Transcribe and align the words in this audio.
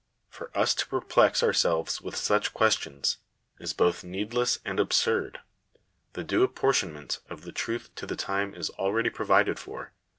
For 0.31 0.49
as 0.55 0.73
to 0.73 0.87
perplex 0.87 1.43
ourselves 1.43 2.01
with 2.01 2.15
such 2.15 2.55
questions, 2.55 3.19
is 3.59 3.71
both 3.71 4.03
needless 4.03 4.57
and 4.65 4.79
absurd. 4.79 5.41
The 6.13 6.23
due 6.23 6.41
apportionment 6.41 7.19
of 7.29 7.41
the 7.43 7.51
truth 7.51 7.93
to 7.97 8.07
the 8.07 8.15
time 8.15 8.55
is 8.55 8.71
already 8.71 9.11
provided 9.11 9.59
for. 9.59 9.91